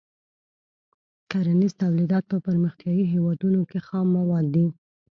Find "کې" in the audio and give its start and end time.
3.69-3.79